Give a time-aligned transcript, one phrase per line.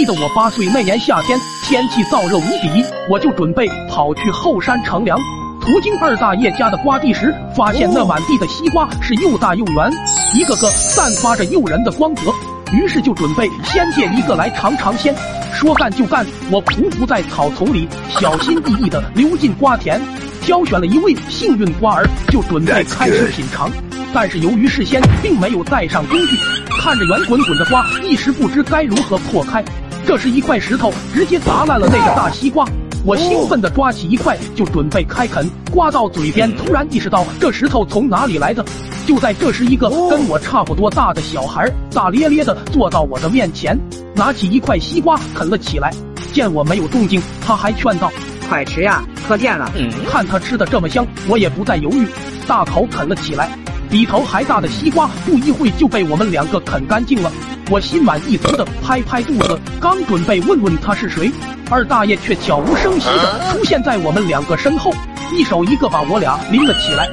[0.00, 5.20] 记得我八岁那年夏天，天气燥热无比，我就准备跑去后山乘凉。
[5.60, 9.92] 途经二大爷家的瓜地时，发现那满地的西瓜是又大又圆，
[10.34, 12.32] 一个个散发着诱人的光泽。
[12.72, 15.14] 于是就准备先借一个来尝尝鲜。
[15.52, 20.00] 说干就干，我匍匐在草丛里，小心翼翼地溜进瓜田，
[20.40, 23.70] 挑选了一位幸运瓜儿，就准备开始品尝。
[24.14, 26.38] 但是由于事先并没有带上工具，
[26.80, 29.62] 看着圆滚滚的瓜，一时不知该如何破开。
[30.10, 32.66] 这时一块石头直接砸烂了那个大西瓜，
[33.04, 38.64] 我兴奋地抓起一块就准备开啃，刮到嘴边，突然意识到这石头从哪里来的。
[39.06, 43.78] 就在这时，一个跟我差不多大的小孩大咧咧地坐到我的面前，
[44.12, 45.94] 拿起一块西瓜啃了起来。
[46.32, 48.10] 见我没有动静，他还劝道
[48.50, 49.70] ：“快吃呀，可甜了。”
[50.10, 52.04] 看他吃的这么香，我也不再犹豫，
[52.48, 53.56] 大口啃了起来。
[53.88, 57.30] 比头还大的西瓜，不一会就被我们两个啃干净了。
[57.70, 61.30] 我心满意足的拍拍肚子，刚准备问问他是谁，
[61.70, 64.92] 二大爷却悄无声息的出现在我们两个身后，
[65.32, 67.08] 一手一个把我俩拎了起来，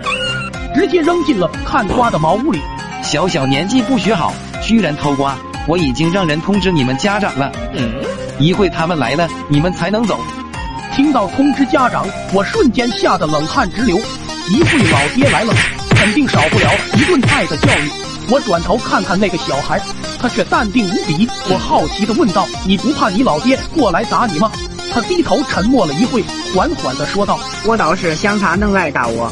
[0.74, 2.60] 直接扔进了看瓜的茅屋里。
[3.04, 5.38] 小小年纪不学好，居然偷瓜！
[5.68, 7.94] 我已经让人通知你们家长了，嗯
[8.40, 10.20] 一会他们来了，你们才能走。
[10.96, 13.96] 听到通知家长，我瞬间吓得冷汗直流。
[14.50, 15.54] 一会老爹来了。
[15.90, 18.17] 肯定少不了一顿爱的教育。
[18.30, 19.82] 我转头看看那个小孩，
[20.20, 21.26] 他却淡定无比。
[21.50, 23.58] 我好奇的问道：“你不怕你老爹？
[23.74, 24.52] 过来打你吗？”
[24.94, 26.22] 他低头沉默了一会，
[26.54, 29.32] 缓缓的说道：“我倒是想他能来打我。”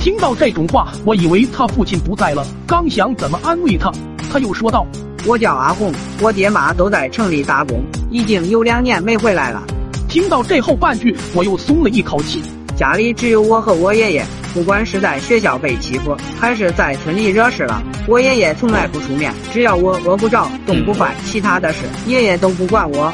[0.00, 3.92] 听到这种话，我以为他父亲不在了，刚想怎么安慰他，
[4.32, 4.84] 他又说道
[5.24, 9.62] ：“我叫阿红，我爹妈都在城里打工，已经有两年没回来了。”
[10.10, 11.90] 听到这后半句，我又松了。
[11.90, 12.42] 一口气。
[12.76, 14.26] 家里只有我和我爷爷。
[14.54, 19.32] 不管是在学校被欺负，还是在村里惹事了，我爷爷从来不出面。
[19.50, 23.12] 只要我饿不着、冻不坏，其他的事爷爷都不管我。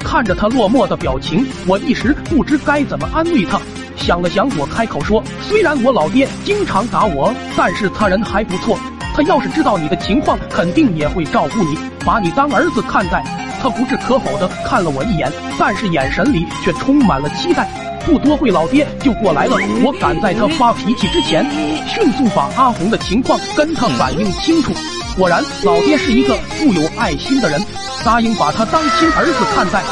[0.00, 3.58] 看着他落寞的表情，我一时不知该怎么安慰他。
[3.96, 8.78] 想了想，我开口说：“虽然我老爹经常打我，但是他人还不错。
[9.14, 13.24] 他要是知道你的情况，肯定也会照顾你，把你当儿子看待。”
[13.62, 17.66] 他不置可否的看了我一眼，但是眼神里却充满了期待。
[18.04, 19.56] 不多会，老爹就过来了。
[19.82, 21.44] 我赶在他发脾气之前，
[21.88, 24.72] 迅速把阿红的情况跟他反映清楚。
[25.16, 27.64] 果然，老爹是一个富有爱心的人，
[28.04, 29.82] 答应把他当亲儿子看待，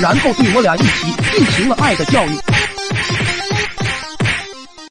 [0.00, 2.55] 然后对我俩一起进行了爱的教育。